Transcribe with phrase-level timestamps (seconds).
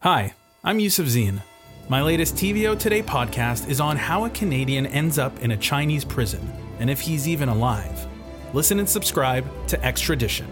[0.00, 1.40] Hi, I'm Yusuf Zine.
[1.88, 6.04] My latest TVO Today podcast is on how a Canadian ends up in a Chinese
[6.04, 8.06] prison and if he's even alive.
[8.52, 10.46] Listen and subscribe to Extradition.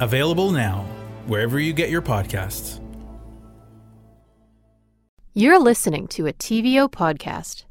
[0.00, 0.86] Available now,
[1.26, 2.80] wherever you get your podcasts.
[5.34, 7.64] You're listening to a TVO podcast.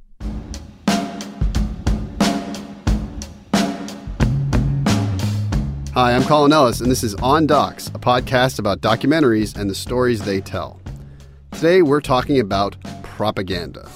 [5.96, 9.76] Hi, I'm Colin Ellis, and this is On Docs, a podcast about documentaries and the
[9.76, 10.80] stories they tell.
[11.56, 13.90] Today, we're talking about propaganda.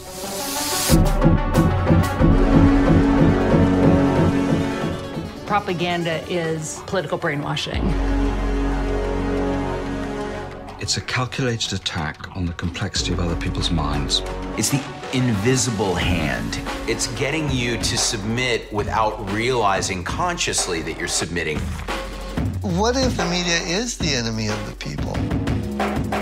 [5.46, 7.86] Propaganda is political brainwashing.
[10.80, 14.22] It's a calculated attack on the complexity of other people's minds.
[14.58, 14.82] It's the
[15.12, 16.62] invisible hand.
[16.90, 21.60] It's getting you to submit without realizing consciously that you're submitting.
[22.62, 26.19] What if the media is the enemy of the people?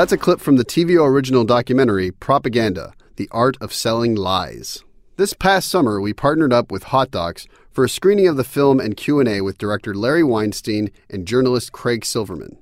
[0.00, 4.82] That's a clip from the TVO original documentary Propaganda: The Art of Selling Lies.
[5.18, 8.80] This past summer, we partnered up with Hot Docs for a screening of the film
[8.80, 12.56] and Q&A with director Larry Weinstein and journalist Craig Silverman.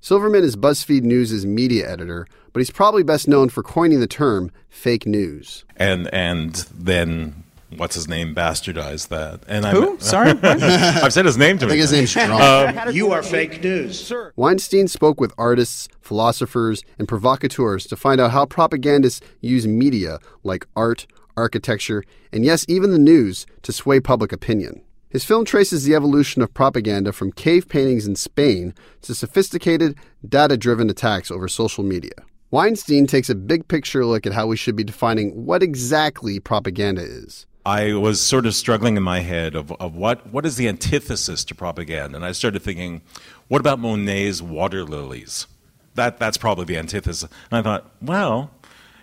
[0.00, 4.50] Silverman is BuzzFeed News' media editor, but he's probably best known for coining the term
[4.68, 5.64] fake news.
[5.76, 7.44] And and then
[7.76, 9.40] what's his name bastardized that.
[9.48, 9.92] And Who?
[9.92, 10.30] I'm, Sorry?
[10.42, 11.72] I've said his name to I me.
[11.72, 12.40] think his name's Strong.
[12.40, 14.04] Um, you are fake news.
[14.04, 14.32] Sir.
[14.36, 20.66] Weinstein spoke with artists, philosophers, and provocateurs to find out how propagandists use media like
[20.76, 21.06] art,
[21.36, 24.82] architecture, and yes, even the news to sway public opinion.
[25.08, 30.56] His film traces the evolution of propaganda from cave paintings in Spain to sophisticated, data
[30.56, 32.12] driven attacks over social media.
[32.50, 37.02] Weinstein takes a big picture look at how we should be defining what exactly propaganda
[37.02, 37.46] is.
[37.64, 41.44] I was sort of struggling in my head of, of what, what is the antithesis
[41.44, 42.16] to propaganda.
[42.16, 43.02] And I started thinking,
[43.48, 45.46] what about Monet's water lilies?
[45.94, 47.30] That, that's probably the antithesis.
[47.50, 48.50] And I thought, well,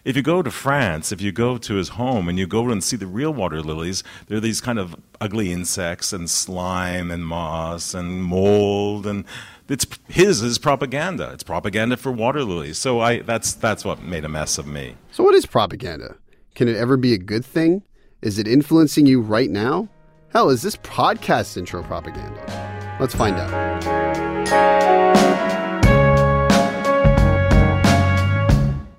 [0.03, 2.83] if you go to France, if you go to his home and you go and
[2.83, 7.25] see the real water lilies, there are these kind of ugly insects and slime and
[7.25, 9.23] moss and mold and
[9.69, 11.29] it's his is propaganda.
[11.31, 12.79] It's propaganda for water lilies.
[12.79, 14.95] So I that's that's what made a mess of me.
[15.11, 16.15] So, what is propaganda?
[16.55, 17.83] Can it ever be a good thing?
[18.21, 19.87] Is it influencing you right now?
[20.33, 22.97] Hell, is this podcast intro propaganda?
[22.99, 23.49] Let's find out.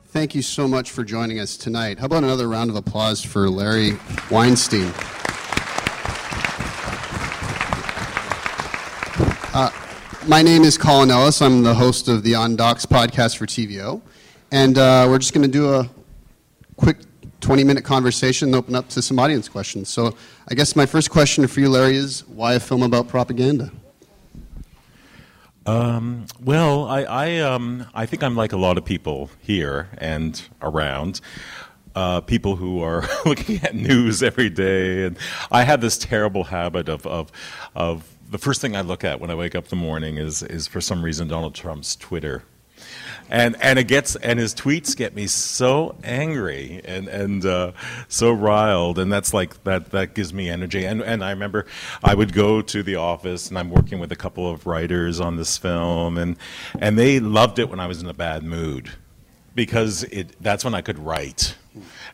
[0.06, 1.98] Thank you so much for joining us tonight.
[1.98, 3.98] How about another round of applause for Larry
[4.30, 4.90] Weinstein?
[9.52, 9.70] Uh,
[10.26, 11.42] my name is Colin Ellis.
[11.42, 14.00] I'm the host of the On Docs podcast for TVO.
[14.50, 15.90] And uh, we're just going to do a
[16.76, 16.96] quick
[17.50, 19.88] 20 minute conversation and open up to some audience questions.
[19.88, 20.14] So,
[20.48, 23.72] I guess my first question for you, Larry, is why a film about propaganda?
[25.66, 30.40] Um, well, I I, um, I think I'm like a lot of people here and
[30.62, 31.20] around.
[31.96, 35.18] Uh, people who are looking at news every day, and
[35.50, 37.32] I have this terrible habit of, of
[37.74, 40.44] of the first thing I look at when I wake up in the morning is
[40.44, 42.44] is for some reason Donald Trump's Twitter.
[43.28, 47.72] And and it gets and his tweets get me so angry and and uh,
[48.08, 48.98] so riled.
[48.98, 50.84] And that's like that that gives me energy.
[50.84, 51.66] And and I remember
[52.02, 55.36] I would go to the office and I'm working with a couple of writers on
[55.36, 56.18] this film.
[56.18, 56.36] And
[56.78, 58.90] and they loved it when I was in a bad mood
[59.54, 61.56] because it that's when I could write.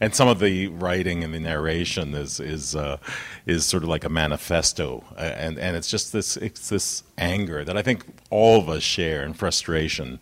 [0.01, 2.99] And some of the writing and the narration is is uh,
[3.47, 7.77] is sort of like a manifesto, and and it's just this it's this anger that
[7.77, 10.19] I think all of us share and frustration,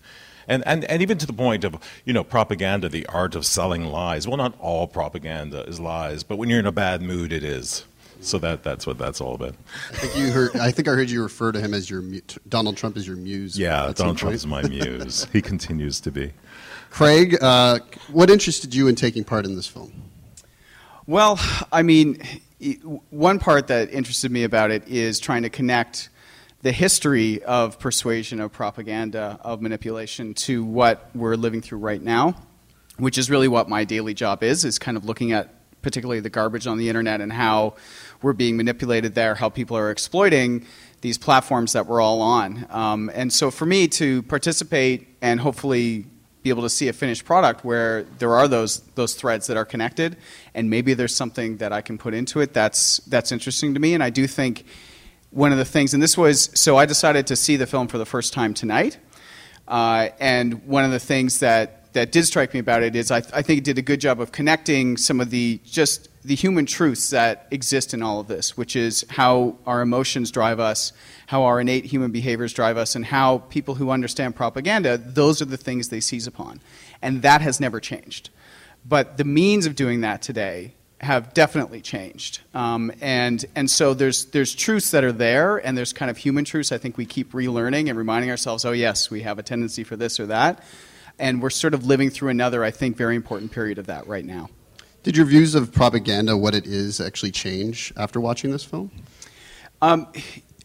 [0.49, 3.85] and and and even to the point of you know propaganda, the art of selling
[3.85, 4.27] lies.
[4.27, 7.85] Well, not all propaganda is lies, but when you're in a bad mood, it is.
[8.21, 9.55] So that that's what that's all about.
[9.91, 10.57] I think you heard.
[10.57, 12.03] I think I heard you refer to him as your
[12.49, 13.59] Donald Trump is your muse.
[13.59, 15.27] Yeah, Donald Trump is my muse.
[15.33, 16.33] he continues to be.
[16.91, 17.81] Craig, uh,
[18.13, 19.93] what interested you in taking part in this film?
[21.07, 21.39] Well,
[21.71, 22.23] I mean,
[23.11, 26.09] one part that interested me about it is trying to connect
[26.65, 32.35] the history of persuasion, of propaganda, of manipulation to what we're living through right now,
[32.97, 35.51] which is really what my daily job is, is kind of looking at
[35.83, 37.75] particularly the garbage on the internet and how
[38.23, 40.65] we're being manipulated there, how people are exploiting
[41.03, 42.67] these platforms that we're all on.
[42.71, 46.07] Um, and so for me to participate and hopefully
[46.43, 49.65] be able to see a finished product where there are those those threads that are
[49.67, 50.17] connected
[50.55, 53.95] and maybe there's something that I can put into it that's that's interesting to me
[53.95, 54.65] and I do think
[55.35, 57.99] one of the things and this was so I decided to see the film for
[57.99, 58.99] the first time tonight
[59.67, 63.19] uh, and one of the things that that did strike me about it is I,
[63.19, 66.65] I think it did a good job of connecting some of the just the human
[66.65, 70.93] truths that exist in all of this, which is how our emotions drive us,
[71.27, 75.47] how our innate human behaviors drive us, and how people who understand propaganda, those are
[75.47, 76.61] the things they seize upon.
[77.03, 78.31] And that has never changed.
[78.87, 80.75] But the means of doing that today
[81.05, 82.41] have definitely changed.
[82.55, 86.45] Um, and, and so there's, there's truths that are there, and there's kind of human
[86.45, 89.85] truths I think we keep relearning and reminding ourselves, oh, yes, we have a tendency
[89.85, 90.65] for this or that.
[91.19, 94.25] And we're sort of living through another, I think, very important period of that right
[94.25, 94.51] now.
[95.05, 98.91] Did your views of propaganda, what it is, actually change after watching this film?
[99.83, 100.09] Um,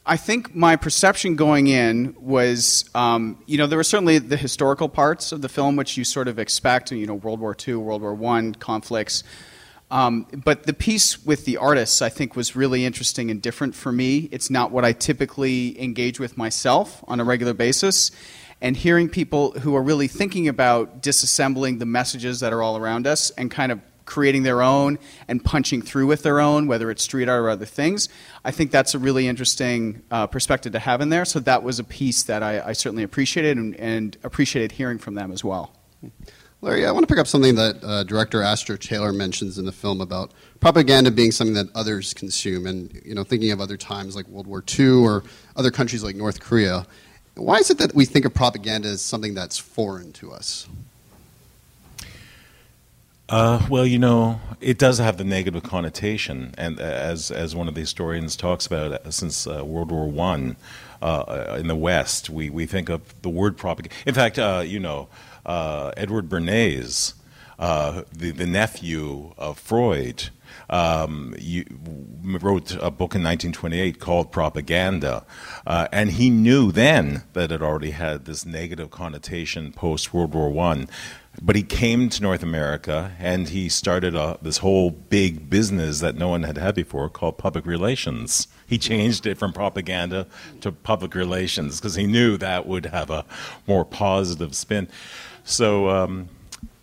[0.05, 4.89] I think my perception going in was, um, you know, there were certainly the historical
[4.89, 8.01] parts of the film which you sort of expect, you know, World War II, World
[8.01, 9.23] War I conflicts.
[9.91, 13.91] Um, but the piece with the artists, I think, was really interesting and different for
[13.91, 14.29] me.
[14.31, 18.11] It's not what I typically engage with myself on a regular basis.
[18.61, 23.07] And hearing people who are really thinking about disassembling the messages that are all around
[23.07, 24.97] us and kind of creating their own
[25.27, 28.09] and punching through with their own, whether it's street art or other things.
[28.43, 31.25] I think that's a really interesting uh, perspective to have in there.
[31.25, 35.13] So that was a piece that I, I certainly appreciated and, and, appreciated hearing from
[35.13, 35.75] them as well.
[36.61, 39.71] Larry, I want to pick up something that uh, director Astra Taylor mentions in the
[39.71, 44.13] film about propaganda being something that others consume, and you know, thinking of other times
[44.15, 45.23] like World War II or
[45.55, 46.85] other countries like North Korea.
[47.35, 50.67] Why is it that we think of propaganda as something that's foreign to us?
[53.29, 57.75] Uh, well, you know, it does have the negative connotation, and as as one of
[57.75, 60.57] the historians talks about, uh, since uh, World War One,
[61.01, 63.95] uh, in the West, we, we think of the word propaganda.
[64.05, 65.07] In fact, uh, you know,
[65.45, 67.13] uh, Edward Bernays,
[67.57, 70.29] the the nephew of Freud,
[70.69, 71.65] um, you,
[72.23, 75.25] wrote a book in 1928 called Propaganda,
[75.65, 80.49] uh, and he knew then that it already had this negative connotation post World War
[80.49, 80.87] One.
[81.41, 86.15] But he came to North America and he started a, this whole big business that
[86.15, 88.47] no one had had before called public relations.
[88.67, 90.27] He changed it from propaganda
[90.61, 93.25] to public relations because he knew that would have a
[93.67, 94.89] more positive spin.
[95.49, 96.29] So, um,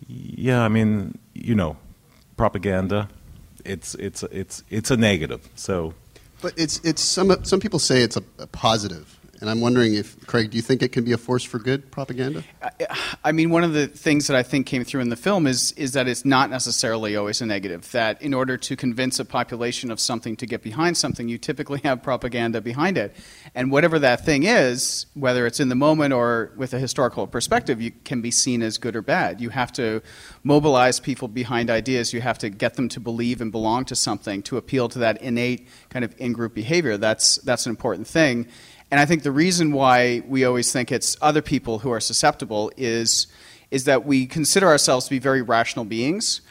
[0.07, 1.77] yeah, I mean, you know,
[2.35, 3.09] propaganda
[3.67, 5.47] it's it's it's it's a negative.
[5.55, 5.93] So,
[6.41, 9.16] but it's it's some some people say it's a, a positive.
[9.39, 11.91] And I'm wondering if, Craig, do you think it can be a force for good
[11.91, 12.43] propaganda?
[13.23, 15.73] I mean, one of the things that I think came through in the film is,
[15.73, 17.91] is that it's not necessarily always a negative.
[17.91, 21.81] That in order to convince a population of something to get behind something, you typically
[21.83, 23.15] have propaganda behind it.
[23.53, 27.79] And whatever that thing is, whether it's in the moment or with a historical perspective,
[27.79, 29.39] you can be seen as good or bad.
[29.39, 30.01] You have to
[30.43, 32.11] mobilize people behind ideas.
[32.11, 35.21] You have to get them to believe and belong to something to appeal to that
[35.21, 36.97] innate kind of in group behavior.
[36.97, 38.47] That's, that's an important thing.
[38.89, 42.71] And I think the reason why we always think it's other people who are susceptible
[42.77, 43.27] is,
[43.69, 46.41] is that we consider ourselves to be very rational beings,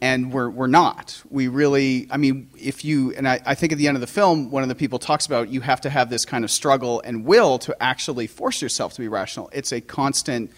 [0.00, 1.22] and we're, we're not.
[1.30, 4.06] We really, I mean, if you, and I, I think at the end of the
[4.06, 7.02] film, one of the people talks about you have to have this kind of struggle
[7.04, 9.50] and will to actually force yourself to be rational.
[9.52, 10.50] It's a constant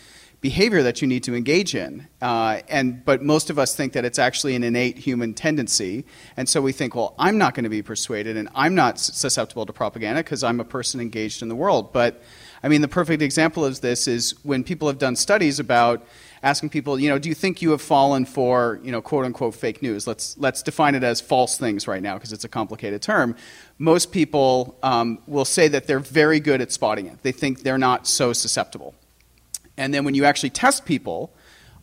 [0.44, 2.06] behavior that you need to engage in.
[2.20, 6.05] Uh, and but most of us think that it's actually an innate human tendency,
[6.37, 9.64] and so we think, well, I'm not going to be persuaded, and I'm not susceptible
[9.64, 11.94] to propaganda because I'm a person engaged in the world.
[11.94, 12.23] But
[12.62, 16.06] I mean, the perfect example of this is when people have done studies about
[16.43, 19.55] asking people, you know, do you think you have fallen for, you know, quote unquote
[19.55, 20.06] fake news?
[20.06, 23.35] Let's let's define it as false things right now because it's a complicated term.
[23.79, 27.23] Most people um, will say that they're very good at spotting it.
[27.23, 28.94] They think they're not so susceptible.
[29.76, 31.32] And then when you actually test people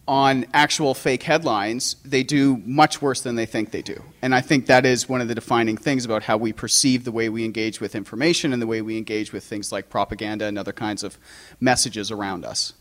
[0.07, 4.03] on actual fake headlines, they do much worse than they think they do.
[4.21, 7.11] And I think that is one of the defining things about how we perceive the
[7.11, 10.57] way we engage with information and the way we engage with things like propaganda and
[10.57, 11.17] other kinds of
[11.59, 12.73] messages around us.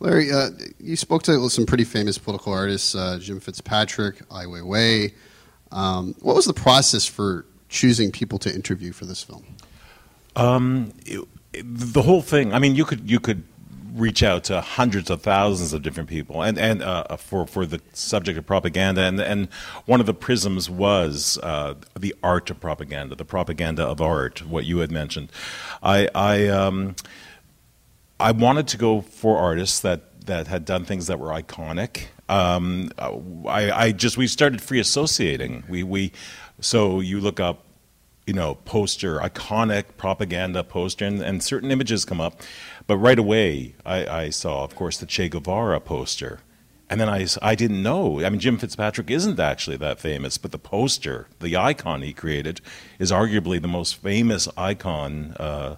[0.00, 5.12] Larry, uh, you spoke to some pretty famous political artists, uh, Jim Fitzpatrick, Ai Weiwei.
[5.72, 9.44] Um, what was the process for choosing people to interview for this film?
[10.36, 12.54] Um, it, the whole thing.
[12.54, 13.42] I mean, you could you could
[13.94, 17.80] reach out to hundreds of thousands of different people, and and uh, for for the
[17.92, 19.48] subject of propaganda, and and
[19.86, 24.64] one of the prisms was uh, the art of propaganda, the propaganda of art, what
[24.64, 25.30] you had mentioned.
[25.82, 26.96] I I um,
[28.20, 32.06] I wanted to go for artists that that had done things that were iconic.
[32.28, 32.90] Um,
[33.46, 35.64] I, I just we started free associating.
[35.68, 36.12] We we
[36.60, 37.64] so you look up
[38.28, 42.42] you know, poster, iconic propaganda poster, and, and certain images come up.
[42.86, 46.40] But right away, I, I, saw, of course, the Che Guevara poster.
[46.90, 48.22] And then I, I didn't know.
[48.22, 52.60] I mean, Jim Fitzpatrick isn't actually that famous, but the poster, the icon he created,
[52.98, 55.76] is arguably the most famous icon uh,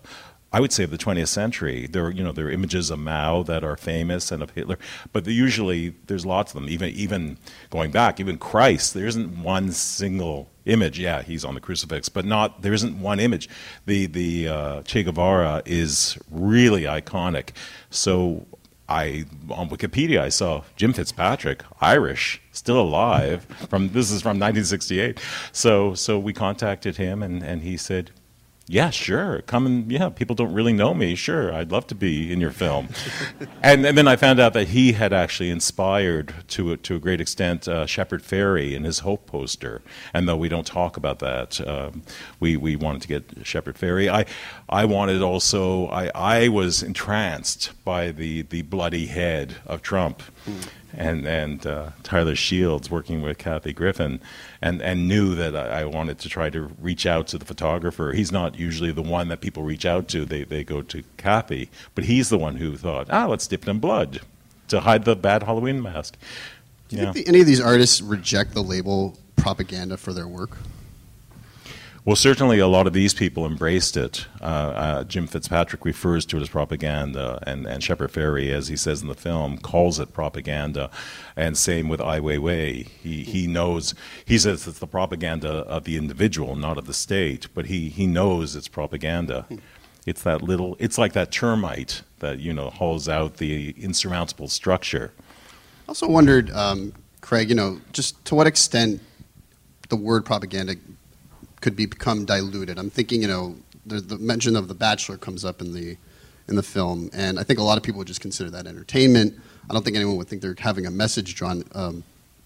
[0.52, 1.86] I would say of the 20th century.
[1.86, 4.78] There are, you know, there are images of Mao that are famous and of Hitler,
[5.12, 6.68] but usually there's lots of them.
[6.68, 7.38] Even even
[7.70, 10.98] going back, even Christ, there isn't one single image.
[10.98, 13.48] Yeah, he's on the crucifix, but not there isn't one image.
[13.86, 17.50] The the uh, Che Guevara is really iconic.
[17.90, 18.46] So
[18.88, 23.44] I on Wikipedia I saw Jim Fitzpatrick, Irish, still alive.
[23.68, 25.20] From this is from 1968.
[25.52, 28.10] So so we contacted him and and he said,
[28.70, 31.16] yeah, sure, come and yeah, people don't really know me.
[31.16, 32.88] Sure, I'd love to be in your film.
[33.64, 37.00] and, and then I found out that he had actually inspired to a, to a
[37.00, 39.82] great extent uh, Shepard Fairey in his Hope poster.
[40.14, 42.02] And though we don't talk about that, um,
[42.38, 44.08] we we wanted to get Shepard Fairey.
[44.08, 44.24] I
[44.68, 50.22] I wanted also I I was entranced by the the bloody head of Trump.
[50.92, 54.20] And and uh, Tyler Shields working with Kathy Griffin,
[54.60, 58.12] and and knew that I, I, wanted to try to reach out to the photographer.
[58.12, 60.24] He's not usually the one that people reach out to.
[60.24, 63.70] They they go to Kathy, but he's the one who thought, ah, let's dip it
[63.70, 64.20] in blood
[64.68, 66.16] to hide the bad Halloween mask.
[66.88, 67.12] Do you yeah.
[67.12, 70.56] think the, any of these artists reject the label propaganda for their work?
[72.10, 74.26] Well, certainly a lot of these people embraced it.
[74.40, 78.76] Uh, uh, Jim Fitzpatrick refers to it as propaganda, and, and Shepard Fairey, as he
[78.76, 80.90] says in the film, calls it propaganda.
[81.36, 82.88] And same with Ai Weiwei.
[82.88, 87.46] He, he knows, he says it's the propaganda of the individual, not of the state,
[87.54, 89.46] but he, he knows it's propaganda.
[90.04, 95.12] It's that little, it's like that termite that, you know, holds out the insurmountable structure.
[95.86, 99.00] I also wondered, um, Craig, you know, just to what extent
[99.90, 100.74] the word propaganda
[101.60, 102.78] could be become diluted.
[102.78, 105.96] I'm thinking, you know, the, mention of The Bachelor comes up in the
[106.48, 109.38] in the film, and I think a lot of people would just consider that entertainment.
[109.68, 112.02] I don't think anyone would think they're having a message drawn um,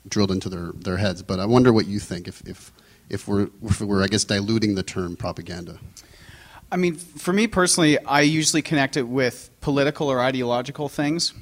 [0.07, 1.23] drilled into their, their heads.
[1.23, 2.73] But I wonder what you think if if
[3.09, 5.79] if we're if we're I guess diluting the term propaganda.
[6.71, 11.33] I mean, for me personally, I usually connect it with political or ideological things.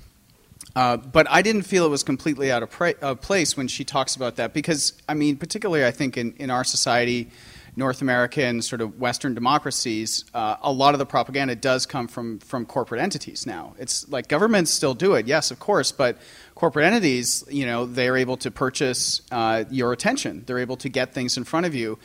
[0.75, 3.85] Uh, but I didn't feel it was completely out of pra- uh, place when she
[3.85, 7.31] talks about that because, I mean, particularly I think in, in our society,
[7.75, 12.39] North American sort of Western democracies, uh, a lot of the propaganda does come from
[12.41, 13.47] from corporate entities.
[13.47, 16.19] Now, it's like governments still do it, yes, of course, but
[16.55, 20.43] corporate entities, you know, they're able to purchase uh, your attention.
[20.47, 21.99] They're able to get things in front of you,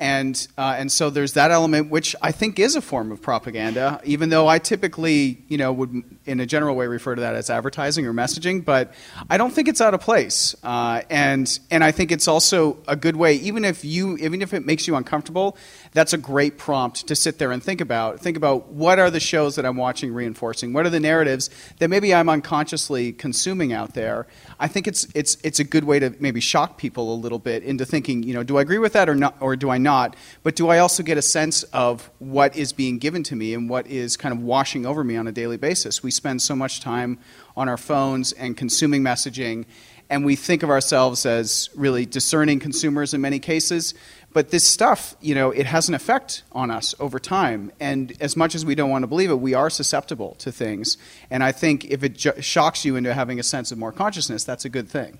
[0.00, 4.00] and uh, and so there's that element which I think is a form of propaganda,
[4.04, 7.50] even though I typically you know would in a general way refer to that as
[7.50, 8.94] advertising or messaging, but
[9.28, 12.96] I don't think it's out of place, uh, and and I think it's also a
[12.96, 15.56] good way, even if you even if it makes you uncomfortable,
[15.92, 18.20] that's a great prompt to sit there and think about.
[18.20, 21.88] Think about what are the shows that I'm watching reinforcing, what are the narratives that
[21.88, 24.26] maybe I'm unconsciously consuming out there.
[24.58, 27.62] I think it's it's it's a good way to maybe shock people a little bit
[27.62, 29.89] into thinking, you know, do I agree with that or not, or do I not?
[29.90, 33.54] Not, but do I also get a sense of what is being given to me
[33.54, 36.02] and what is kind of washing over me on a daily basis?
[36.02, 37.18] We spend so much time
[37.56, 39.64] on our phones and consuming messaging,
[40.08, 43.94] and we think of ourselves as really discerning consumers in many cases.
[44.32, 47.72] But this stuff, you know, it has an effect on us over time.
[47.80, 50.96] And as much as we don't want to believe it, we are susceptible to things.
[51.30, 54.44] And I think if it jo- shocks you into having a sense of more consciousness,
[54.44, 55.18] that's a good thing.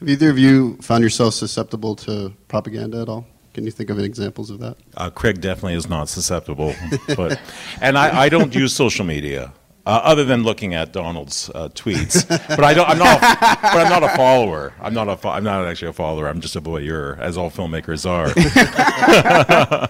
[0.00, 3.26] Have either of you found yourself susceptible to propaganda at all?
[3.54, 4.76] Can you think of examples of that?
[4.96, 6.74] Uh, Craig definitely is not susceptible,
[7.16, 7.40] but
[7.80, 9.52] and I, I don't use social media.
[9.86, 12.86] Uh, other than looking at Donald's uh, tweets, but I don't.
[12.86, 13.20] I'm not.
[13.22, 14.74] but I'm not a follower.
[14.82, 15.16] I'm not a.
[15.16, 16.28] Fo- I'm not actually a follower.
[16.28, 18.26] I'm just a voyeur, as all filmmakers are.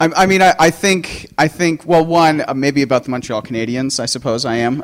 [0.00, 1.32] I, I, mean, I, I, think.
[1.38, 1.86] I think.
[1.86, 4.00] Well, one uh, maybe about the Montreal Canadiens.
[4.00, 4.82] I suppose I am.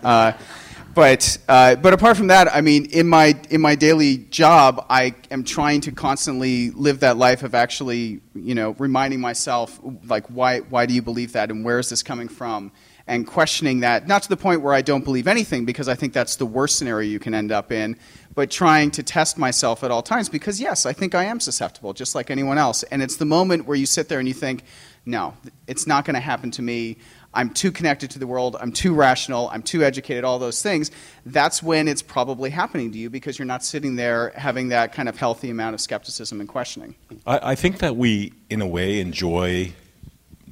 [0.94, 5.14] But uh, but apart from that, I mean, in my in my daily job, I
[5.30, 10.61] am trying to constantly live that life of actually, you know, reminding myself like why
[10.61, 12.73] why do you believe that and where is this coming from,
[13.06, 14.06] and questioning that.
[14.06, 16.76] Not to the point where I don't believe anything, because I think that's the worst
[16.76, 17.97] scenario you can end up in.
[18.35, 21.92] But trying to test myself at all times, because yes, I think I am susceptible,
[21.92, 22.85] just like anyone else.
[22.85, 24.62] And it's the moment where you sit there and you think,
[25.04, 25.35] no,
[25.66, 26.99] it's not going to happen to me.
[27.32, 30.90] I'm too connected to the world, I'm too rational, I'm too educated, all those things,
[31.25, 35.08] that's when it's probably happening to you because you're not sitting there having that kind
[35.08, 36.96] of healthy amount of skepticism and questioning.
[37.26, 39.72] I, I think that we, in a way, enjoy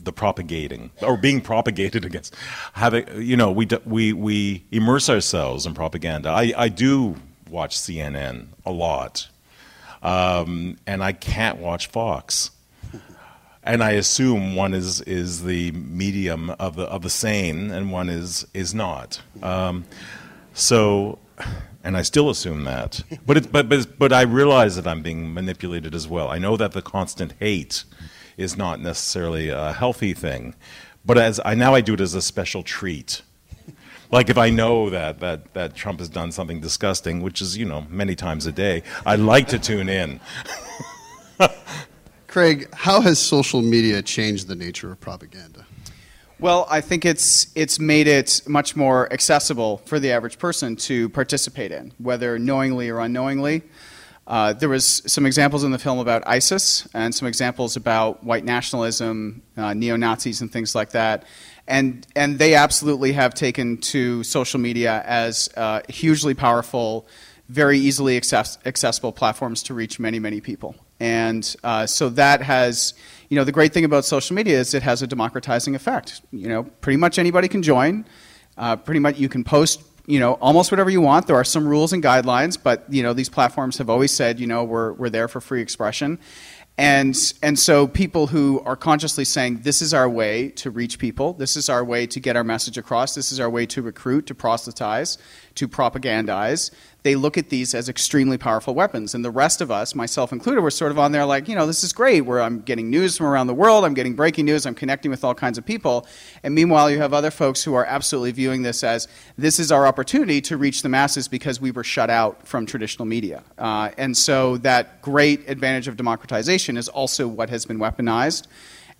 [0.00, 2.34] the propagating or being propagated against
[2.74, 6.30] having you know we we we immerse ourselves in propaganda.
[6.30, 7.16] I i do
[7.50, 9.28] watch cnn a lot.
[10.00, 12.52] Um, and i can't watch fox
[13.68, 18.08] and I assume one is is the medium of the of the sane, and one
[18.08, 19.20] is is not.
[19.42, 19.84] Um,
[20.54, 21.18] so,
[21.84, 25.32] and I still assume that, but it, but but but I realize that I'm being
[25.34, 26.30] manipulated as well.
[26.30, 27.84] I know that the constant hate
[28.38, 30.54] is not necessarily a healthy thing,
[31.04, 33.22] But as I now I do it as a special treat.
[34.10, 37.66] Like if I know that, that, that Trump has done something disgusting, which is, you
[37.66, 40.18] know, many times a day, I like to tune in.
[42.28, 45.64] Craig, how has social media changed the nature of propaganda?
[46.38, 51.08] Well, I think it's it's made it much more accessible for the average person to
[51.08, 53.62] participate in, whether knowingly or unknowingly.
[54.26, 58.44] Uh, there was some examples in the film about ISIS and some examples about white
[58.44, 61.24] nationalism, uh, neo Nazis, and things like that.
[61.66, 67.08] And and they absolutely have taken to social media as uh, hugely powerful,
[67.48, 70.76] very easily access- accessible platforms to reach many many people.
[71.00, 72.94] And uh, so that has,
[73.28, 76.22] you know, the great thing about social media is it has a democratizing effect.
[76.32, 78.04] You know, pretty much anybody can join.
[78.56, 81.28] Uh, pretty much you can post, you know, almost whatever you want.
[81.28, 84.46] There are some rules and guidelines, but you know, these platforms have always said, you
[84.46, 86.18] know, we're we're there for free expression.
[86.78, 91.32] And, and so people who are consciously saying, this is our way to reach people,
[91.32, 94.26] this is our way to get our message across, this is our way to recruit,
[94.26, 95.18] to proselytize,
[95.58, 96.70] to propagandize,
[97.02, 99.14] they look at these as extremely powerful weapons.
[99.14, 101.66] And the rest of us, myself included, we're sort of on there like, you know,
[101.66, 104.66] this is great, where I'm getting news from around the world, I'm getting breaking news,
[104.66, 106.06] I'm connecting with all kinds of people.
[106.44, 109.86] And meanwhile, you have other folks who are absolutely viewing this as this is our
[109.86, 113.42] opportunity to reach the masses because we were shut out from traditional media.
[113.58, 118.46] Uh, and so that great advantage of democratization is also what has been weaponized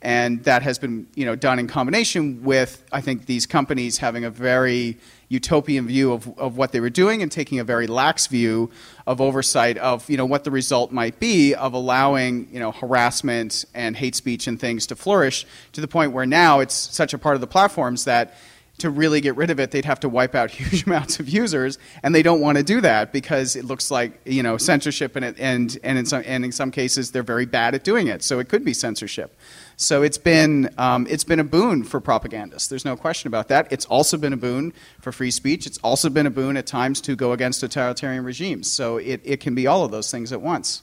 [0.00, 4.24] and that has been you know done in combination with I think these companies having
[4.24, 4.96] a very
[5.28, 8.70] utopian view of, of what they were doing and taking a very lax view
[9.06, 13.64] of oversight of you know what the result might be of allowing you know harassment
[13.74, 17.18] and hate speech and things to flourish to the point where now it's such a
[17.18, 18.34] part of the platforms that
[18.78, 21.78] to really get rid of it, they'd have to wipe out huge amounts of users,
[22.02, 25.24] and they don't want to do that because it looks like you know censorship, and
[25.24, 28.22] it, and and in some and in some cases they're very bad at doing it.
[28.22, 29.36] So it could be censorship.
[29.80, 32.68] So it's been um, it's been a boon for propagandists.
[32.68, 33.68] There's no question about that.
[33.70, 35.66] It's also been a boon for free speech.
[35.66, 38.68] It's also been a boon at times to go against totalitarian regimes.
[38.70, 40.82] So it, it can be all of those things at once.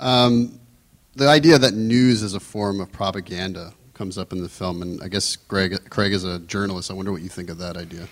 [0.00, 0.58] Um,
[1.14, 5.00] the idea that news is a form of propaganda comes up in the film, and
[5.00, 6.90] I guess Greg, Craig is a journalist.
[6.90, 8.08] I wonder what you think of that idea.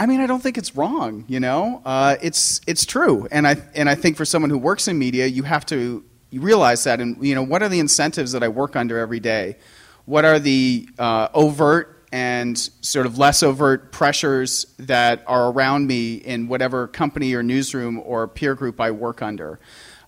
[0.00, 1.24] I mean, I don't think it's wrong.
[1.28, 4.88] You know, uh, it's it's true, and I and I think for someone who works
[4.88, 8.32] in media, you have to you realize that, and you know, what are the incentives
[8.32, 9.56] that I work under every day?
[10.04, 16.14] What are the uh, overt and sort of less overt pressures that are around me
[16.14, 19.58] in whatever company or newsroom or peer group I work under?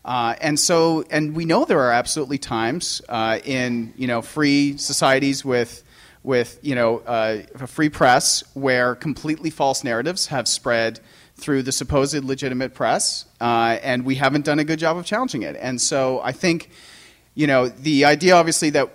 [0.04, 4.76] Uh, and so, and we know there are absolutely times uh, in you know free
[4.76, 5.84] societies with
[6.22, 11.00] with you know uh, a free press where completely false narratives have spread
[11.38, 15.42] through the supposed legitimate press, uh, and we haven't done a good job of challenging
[15.42, 15.56] it.
[15.58, 16.70] And so I think,
[17.34, 18.90] you know, the idea obviously that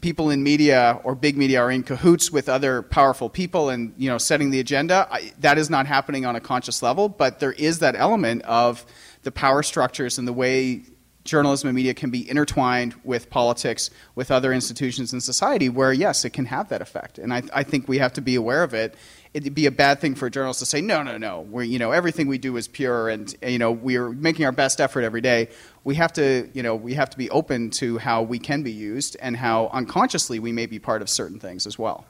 [0.00, 4.06] people in media or big media are in cahoots with other powerful people and you
[4.06, 7.52] know setting the agenda I, that is not happening on a conscious level but there
[7.52, 8.84] is that element of
[9.22, 10.82] the power structures and the way
[11.24, 16.24] journalism and media can be intertwined with politics, with other institutions in society, where yes,
[16.24, 17.18] it can have that effect.
[17.18, 18.94] And I, I, think we have to be aware of it
[19.34, 21.78] it'd be a bad thing for a journalist to say, no, no, no, we're, you
[21.78, 25.20] know, everything we do is pure and, you know, we're making our best effort every
[25.20, 25.48] day.
[25.82, 28.70] We have to, you know, we have to be open to how we can be
[28.70, 32.06] used and how unconsciously we may be part of certain things as well.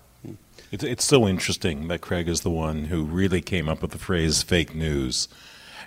[0.71, 3.99] It's, it's so interesting that Craig is the one who really came up with the
[3.99, 5.29] phrase fake news.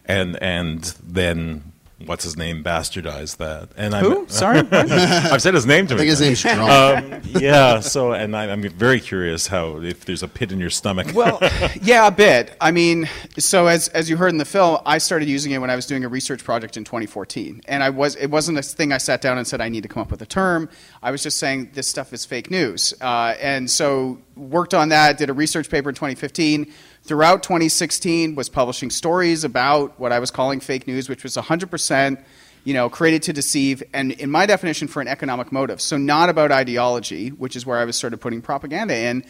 [0.06, 1.72] And, and then
[2.06, 3.70] what's his name bastardized that.
[3.76, 4.22] And Who?
[4.22, 6.02] I'm, Sorry, I've said his name to me.
[6.02, 6.70] I think his name's Strong.
[6.70, 7.80] Um, yeah.
[7.80, 11.08] So, and I, am very curious how if there's a pit in your stomach.
[11.14, 11.40] well,
[11.82, 12.56] yeah, a bit.
[12.62, 15.70] I mean, so as as you heard in the film, I started using it when
[15.70, 18.92] I was doing a research project in 2014, and I was it wasn't a thing
[18.92, 20.70] I sat down and said I need to come up with a term.
[21.02, 25.18] I was just saying this stuff is fake news, uh, and so worked on that.
[25.18, 26.72] Did a research paper in 2015
[27.04, 32.24] throughout 2016 was publishing stories about what I was calling fake news, which was 100%
[32.68, 35.80] you know, created to deceive, and in my definition, for an economic motive.
[35.80, 39.24] So not about ideology, which is where I was sort of putting propaganda in.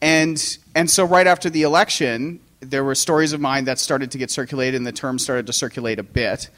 [0.00, 4.18] And, and so right after the election, there were stories of mine that started to
[4.18, 6.50] get circulated, and the term started to circulate a bit.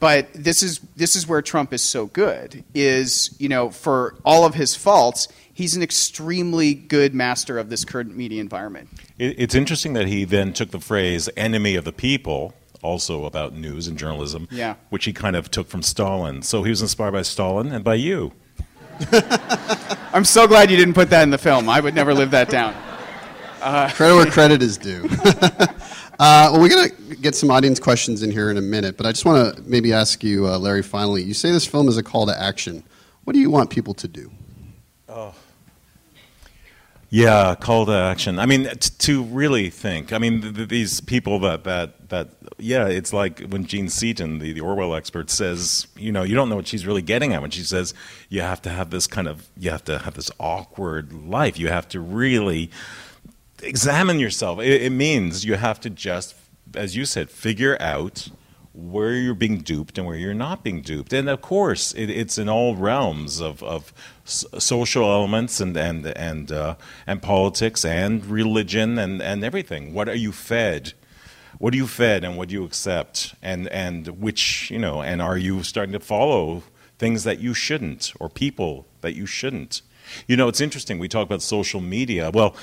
[0.00, 4.46] But this is, this is where Trump is so good, is, you know, for all
[4.46, 8.88] of his faults, he's an extremely good master of this current media environment.
[9.18, 13.88] It's interesting that he then took the phrase enemy of the people, also about news
[13.88, 14.76] and journalism, yeah.
[14.90, 16.42] which he kind of took from Stalin.
[16.42, 18.34] So he was inspired by Stalin and by you.
[20.12, 21.68] I'm so glad you didn't put that in the film.
[21.68, 22.72] I would never live that down.
[23.60, 25.08] Uh, credit where credit is due.
[25.40, 25.66] uh,
[26.20, 29.10] well, we're going to get some audience questions in here in a minute, but I
[29.10, 31.24] just want to maybe ask you, uh, Larry, finally.
[31.24, 32.84] You say this film is a call to action.
[33.24, 34.30] What do you want people to do?
[37.10, 38.38] Yeah, call to action.
[38.38, 40.12] I mean, t- to really think.
[40.12, 44.40] I mean, th- th- these people that that that yeah, it's like when Jean Seaton,
[44.40, 47.40] the, the Orwell expert, says, you know, you don't know what she's really getting at
[47.40, 47.94] when she says
[48.28, 51.58] you have to have this kind of you have to have this awkward life.
[51.58, 52.70] You have to really
[53.62, 54.60] examine yourself.
[54.60, 56.34] It, it means you have to just,
[56.74, 58.28] as you said, figure out
[58.78, 61.12] where you're being duped and where you're not being duped.
[61.12, 63.92] And of course, it, it's in all realms of, of
[64.24, 69.94] social elements and and and uh, and politics and religion and, and everything.
[69.94, 70.92] What are you fed?
[71.58, 73.34] What are you fed and what do you accept?
[73.42, 75.02] And and which you know?
[75.02, 76.62] And are you starting to follow
[76.98, 79.82] things that you shouldn't or people that you shouldn't?
[80.26, 80.98] You know, it's interesting.
[80.98, 82.30] We talk about social media.
[82.32, 82.54] Well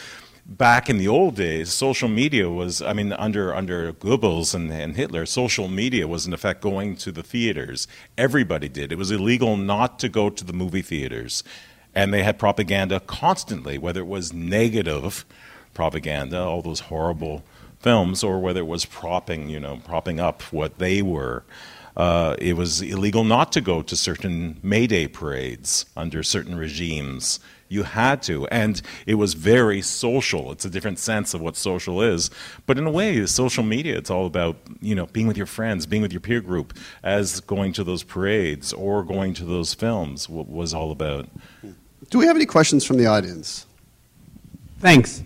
[0.45, 4.95] back in the old days, social media was, I mean, under, under Goebbels and, and
[4.95, 7.88] Hitler, social media was in effect going to the theaters.
[8.17, 8.91] Everybody did.
[8.91, 11.43] It was illegal not to go to the movie theaters.
[11.93, 15.25] And they had propaganda constantly, whether it was negative
[15.73, 17.43] propaganda, all those horrible
[17.79, 21.43] films, or whether it was propping, you know, propping up what they were.
[21.95, 27.39] Uh, it was illegal not to go to certain May Day parades under certain regimes.
[27.67, 28.47] You had to.
[28.47, 30.51] And it was very social.
[30.51, 32.30] It's a different sense of what social is.
[32.65, 35.86] But in a way, social media, it's all about, you know, being with your friends,
[35.86, 40.30] being with your peer group, as going to those parades or going to those films
[40.30, 41.28] was all about.
[42.12, 43.65] Do we have any questions from the audience?
[44.80, 45.23] Thanks.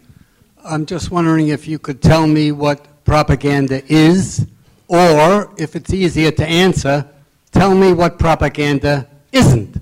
[0.63, 4.45] I'm just wondering if you could tell me what propaganda is,
[4.88, 7.06] or if it's easier to answer,
[7.52, 9.82] tell me what propaganda isn't.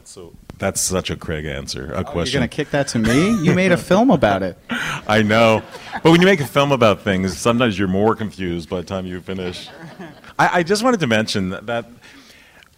[0.00, 0.32] That's so.
[0.56, 1.92] That's such a Craig answer.
[1.92, 2.32] A Oh, question.
[2.32, 3.36] You're going to kick that to me?
[3.44, 4.56] You made a film about it.
[4.70, 5.62] I know.
[6.02, 9.04] But when you make a film about things, sometimes you're more confused by the time
[9.04, 9.68] you finish.
[10.38, 11.84] I, I just wanted to mention that, that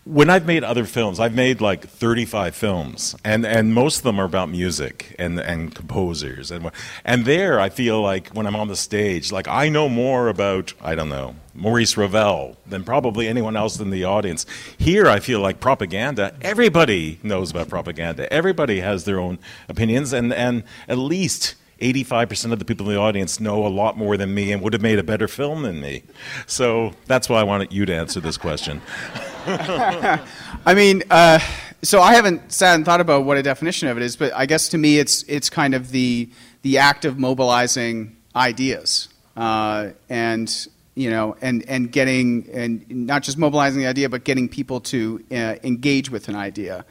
[0.04, 4.20] when I've made other films, I've made like 35 films, and, and most of them
[4.20, 6.50] are about music and, and composers.
[6.50, 6.72] And,
[7.04, 10.74] and there, I feel like when I'm on the stage, like I know more about,
[10.80, 14.44] I don't know, Maurice Ravel than probably anyone else in the audience.
[14.76, 18.32] Here, I feel like propaganda, everybody knows about propaganda.
[18.32, 19.38] Everybody has their own
[19.68, 23.96] opinions, and, and at least 85% of the people in the audience know a lot
[23.96, 26.02] more than me and would have made a better film than me.
[26.46, 28.82] So that's why I wanted you to answer this question.
[30.66, 31.40] I mean, uh,
[31.82, 34.46] so I haven't sat and thought about what a definition of it is, but I
[34.46, 36.28] guess to me it's it's kind of the
[36.62, 43.36] the act of mobilizing ideas uh, and you know and and getting and not just
[43.36, 46.84] mobilizing the idea, but getting people to uh, engage with an idea.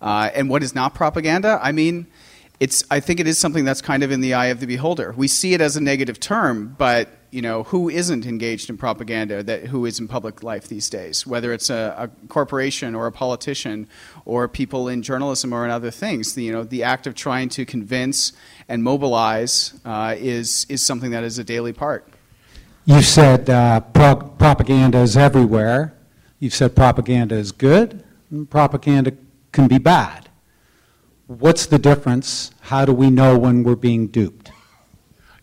[0.00, 1.60] Uh, and what is not propaganda?
[1.62, 2.06] I mean.
[2.60, 5.12] It's, I think it is something that's kind of in the eye of the beholder.
[5.16, 9.42] We see it as a negative term, but you know, who isn't engaged in propaganda
[9.42, 13.12] that who is in public life these days, whether it's a, a, corporation or a
[13.12, 13.88] politician
[14.26, 16.34] or people in journalism or in other things.
[16.34, 18.34] The, you know, the act of trying to convince
[18.68, 22.06] and mobilize uh, is is something that is a daily part.
[22.84, 25.94] You said uh, pro- propaganda is everywhere.
[26.38, 28.04] You've said propaganda is good.
[28.50, 29.12] propaganda
[29.52, 30.28] can be bad.
[31.28, 32.50] What's the difference?
[32.72, 34.41] How do we know when we're being duped?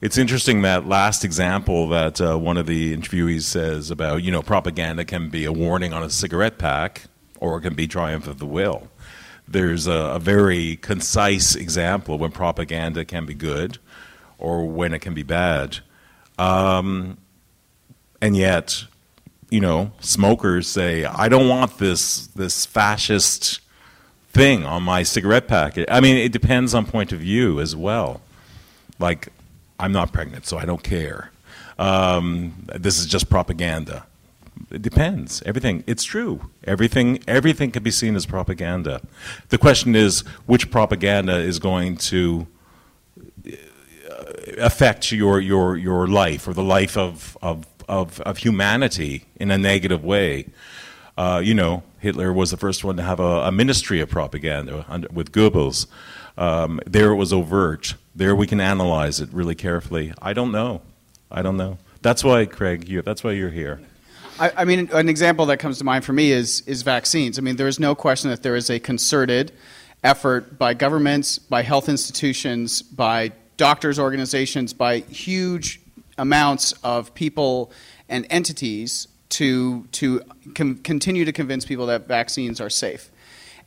[0.01, 4.41] It's interesting that last example that uh, one of the interviewees says about, you know,
[4.41, 7.03] propaganda can be a warning on a cigarette pack
[7.41, 8.87] or it can be triumph of the will.
[9.45, 13.77] There's a, a very concise example when propaganda can be good
[14.37, 15.79] or when it can be bad.
[16.37, 17.17] Um,
[18.21, 18.85] and yet,
[19.49, 23.59] you know, smokers say, I don't want this, this fascist
[24.31, 25.89] thing on my cigarette packet.
[25.91, 28.21] I mean, it depends on point of view as well.
[28.97, 29.27] Like,
[29.79, 31.31] I'm not pregnant, so I don't care.
[31.77, 34.05] Um, this is just propaganda.
[34.71, 35.41] It depends.
[35.45, 35.83] Everything.
[35.87, 36.49] It's true.
[36.65, 37.23] Everything.
[37.27, 39.01] Everything can be seen as propaganda.
[39.49, 42.47] The question is, which propaganda is going to
[43.47, 44.25] uh,
[44.57, 49.57] affect your your your life or the life of of of, of humanity in a
[49.57, 50.47] negative way?
[51.17, 54.85] Uh, you know, Hitler was the first one to have a, a ministry of propaganda
[54.87, 55.87] under, with Goebbels.
[56.37, 57.95] Um, there it was overt.
[58.19, 60.11] There we can analyze it really carefully.
[60.21, 60.81] I don't know.
[61.31, 61.77] I don't know.
[62.01, 63.79] That's why, Craig, you, that's why you're here.
[64.37, 67.39] I, I, mean, an example that comes to mind for me is, is vaccines.
[67.39, 69.53] I mean, there is no question that there is a concerted
[70.03, 75.79] effort by governments, by health institutions, by doctors' organizations, by huge
[76.17, 77.71] amounts of people
[78.09, 80.21] and entities to, to
[80.55, 83.11] com- continue to convince people that vaccines are safe.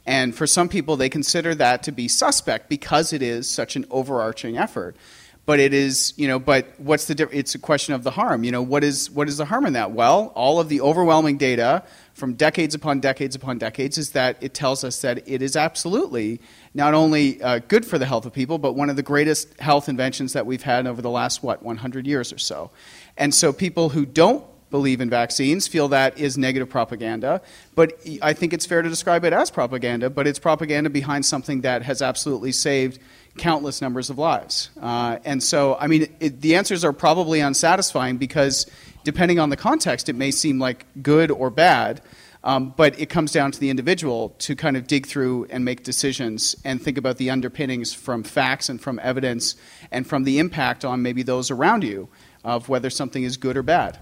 [0.06, 3.86] And for some people, they consider that to be suspect because it is such an
[3.90, 4.96] overarching effort.
[5.44, 8.44] but it is you know but what's the diff- it's a question of the harm.
[8.44, 9.90] You know what is what is the harm in that?
[9.90, 11.82] Well all of the overwhelming data
[12.14, 16.40] from decades upon decades upon decades is that it tells us that it is absolutely
[16.74, 19.88] not only uh, good for the health of people but one of the greatest health
[19.88, 22.70] inventions that we've had over the last what 100 years or so.
[23.16, 27.40] And so people who don't believe in vaccines feel that is negative propaganda.
[27.76, 31.60] But I think it's fair to describe it as propaganda, but it's propaganda behind something
[31.60, 32.98] that has absolutely saved
[33.38, 34.70] countless numbers of lives.
[34.80, 38.66] Uh, and so, I mean, it, the answers are probably unsatisfying because
[39.04, 42.00] depending on the context, it may seem like good or bad.
[42.44, 45.84] Um, but it comes down to the individual to kind of dig through and make
[45.84, 49.54] decisions and think about the underpinnings from facts and from evidence
[49.92, 52.08] and from the impact on maybe those around you
[52.42, 54.00] of whether something is good or bad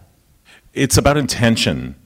[0.73, 1.97] it's about intention.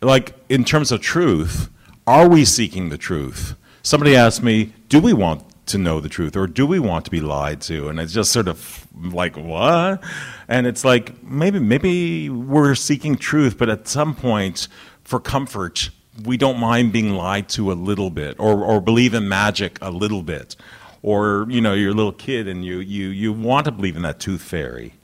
[0.00, 1.70] Like in terms of truth,
[2.06, 3.54] are we seeking the truth?
[3.82, 7.10] Somebody asked me, do we want to know the truth or do we want to
[7.10, 7.88] be lied to?
[7.88, 10.02] And it's just sort of like, what?
[10.48, 14.68] And it's like, maybe, maybe we're seeking truth, but at some point,
[15.04, 15.90] for comfort,
[16.24, 19.90] we don't mind being lied to a little bit or, or believe in magic a
[19.90, 20.56] little bit.
[21.02, 24.02] Or, you know, you're a little kid and you, you, you want to believe in
[24.02, 24.94] that tooth fairy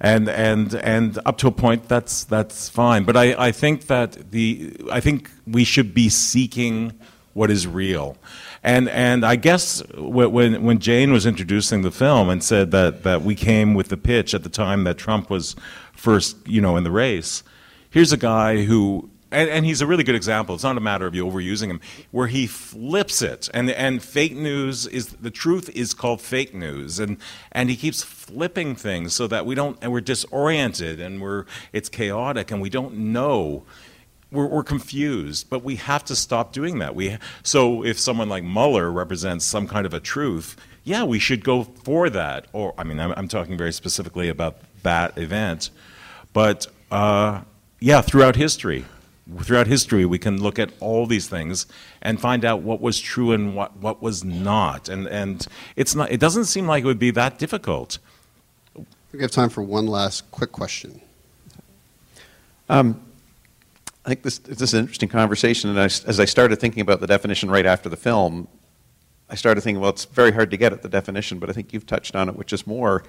[0.00, 3.04] and and and up to a point that's that's fine.
[3.04, 6.92] But I, I think that the I think we should be seeking
[7.32, 8.16] what is real.
[8.62, 13.22] And and I guess when when Jane was introducing the film and said that that
[13.22, 15.54] we came with the pitch at the time that Trump was
[15.92, 17.42] first you know in the race,
[17.90, 20.54] here's a guy who and, and, he's a really good example.
[20.54, 24.34] It's not a matter of you overusing him, where he flips it, and and fake
[24.34, 27.18] news is the truth is called fake news, and
[27.52, 31.88] and he keeps flipping things so that we don't and we're disoriented and we're it's
[31.88, 33.64] chaotic and we don't know.
[34.30, 36.94] We're, we're confused, but we have to stop doing that.
[36.94, 41.44] We so if someone like Mueller represents some kind of a truth, yeah, we should
[41.44, 42.46] go for that.
[42.52, 45.70] Or I mean, I'm, I'm talking very specifically about that event,
[46.32, 47.42] but uh,
[47.80, 48.84] yeah, throughout history,
[49.42, 51.66] throughout history, we can look at all these things
[52.02, 54.88] and find out what was true and what, what was not.
[54.88, 57.98] And, and it's not, it doesn't seem like it would be that difficult.
[59.12, 61.00] We have time for one last quick question.
[62.68, 63.00] Um,
[64.04, 65.70] I think this, this is an interesting conversation.
[65.70, 68.48] And I, as I started thinking about the definition right after the film,
[69.30, 71.72] I started thinking, well, it's very hard to get at the definition, but I think
[71.72, 73.04] you've touched on it, which is more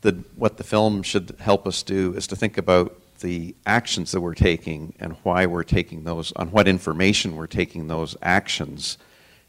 [0.00, 4.20] that what the film should help us do is to think about the actions that
[4.20, 8.98] we're taking and why we're taking those, on what information we're taking those actions,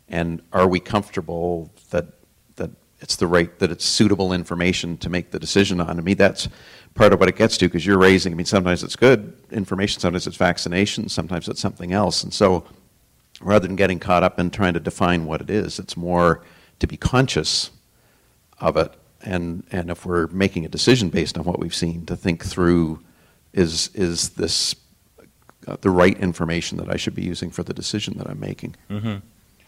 [0.07, 2.05] and are we comfortable that
[2.55, 5.99] that it's the right, that it's suitable information to make the decision on?
[5.99, 6.47] I mean, that's
[6.95, 8.33] part of what it gets to because you're raising.
[8.33, 12.65] I mean, sometimes it's good information, sometimes it's vaccination, sometimes it's something else, and so
[13.41, 16.43] rather than getting caught up in trying to define what it is, it's more
[16.79, 17.71] to be conscious
[18.59, 22.15] of it and and if we're making a decision based on what we've seen, to
[22.15, 22.99] think through
[23.53, 24.75] is is this
[25.67, 28.75] uh, the right information that I should be using for the decision that I'm making.
[28.89, 29.17] Mm-hmm.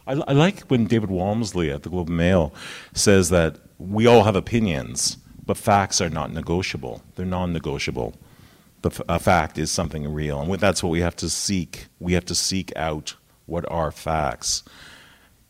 [0.08, 2.54] I, I, like when David Walmsley at the Globe and Mail
[2.94, 7.02] says that we all have opinions, but facts are not negotiable.
[7.16, 8.16] They're non-negotiable.
[8.82, 11.88] The a fact is something real, and that's what we have to seek.
[12.00, 13.16] We have to seek out
[13.46, 14.64] what are facts.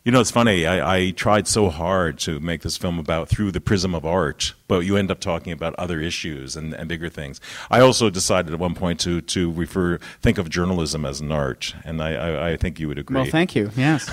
[0.04, 0.66] You know, it's funny.
[0.66, 4.52] I, I, tried so hard to make this film about through the prism of art,
[4.66, 7.40] but you end up talking about other issues and, and bigger things.
[7.70, 11.76] I also decided at one point to to refer think of journalism as an art,
[11.84, 13.14] and I, I, I think you would agree.
[13.14, 13.70] Well, thank you.
[13.76, 14.10] Yes.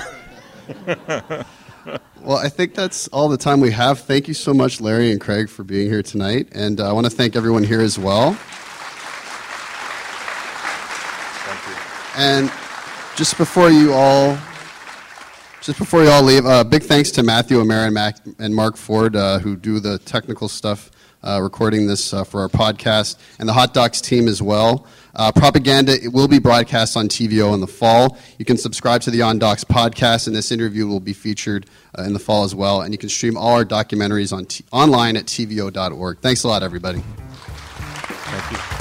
[0.85, 3.99] well, I think that's all the time we have.
[3.99, 7.05] Thank you so much, Larry and Craig, for being here tonight, and uh, I want
[7.07, 8.33] to thank everyone here as well.
[11.45, 11.73] Thank you.
[12.15, 12.51] And
[13.15, 14.37] just before you all
[15.61, 18.77] just before you all leave, uh, big thanks to Matthew O'Mara and, Mac, and Mark
[18.77, 20.91] Ford, uh, who do the technical stuff
[21.23, 24.87] uh, recording this uh, for our podcast, and the Hot Docs team as well.
[25.15, 28.17] Uh, propaganda it will be broadcast on TVO in the fall.
[28.37, 31.65] You can subscribe to the On Docs podcast, and this interview will be featured
[31.97, 32.81] uh, in the fall as well.
[32.81, 36.19] And you can stream all our documentaries on t- online at tvo.org.
[36.19, 36.99] Thanks a lot, everybody.
[37.01, 38.78] Thank you.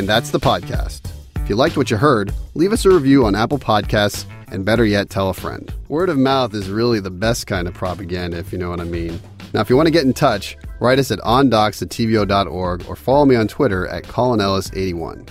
[0.00, 1.12] And that's the podcast.
[1.36, 4.86] If you liked what you heard, leave us a review on Apple Podcasts and better
[4.86, 5.70] yet, tell a friend.
[5.88, 8.84] Word of mouth is really the best kind of propaganda, if you know what I
[8.84, 9.20] mean.
[9.52, 12.96] Now, if you want to get in touch, write us at ondocs at tvo.org or
[12.96, 15.28] follow me on Twitter at colinellis81.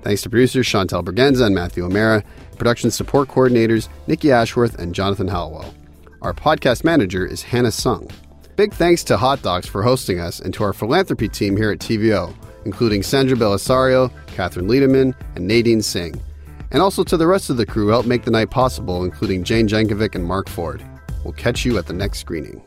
[0.00, 2.24] Thanks to producers Chantel Bergenza and Matthew O'Mara,
[2.56, 5.74] production support coordinators Nikki Ashworth and Jonathan Hallowell.
[6.22, 8.08] Our podcast manager is Hannah Sung.
[8.56, 11.80] Big thanks to Hot Docs for hosting us and to our philanthropy team here at
[11.80, 12.34] TVO
[12.66, 16.20] including Sandra Bellisario, Catherine Liederman, and Nadine Singh.
[16.72, 19.44] and also to the rest of the crew who helped make the night possible, including
[19.44, 20.82] Jane Jankovic and Mark Ford.
[21.22, 22.60] We'll catch you at the next screening.